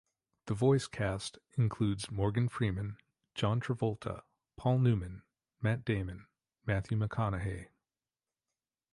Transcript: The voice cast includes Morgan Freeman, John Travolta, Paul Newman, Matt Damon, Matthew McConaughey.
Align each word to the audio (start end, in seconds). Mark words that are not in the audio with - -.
The 0.47 0.55
voice 0.55 0.87
cast 0.87 1.37
includes 1.59 2.09
Morgan 2.09 2.49
Freeman, 2.49 2.97
John 3.35 3.59
Travolta, 3.61 4.23
Paul 4.57 4.79
Newman, 4.79 5.21
Matt 5.61 5.85
Damon, 5.85 6.25
Matthew 6.65 6.97
McConaughey. 6.97 7.67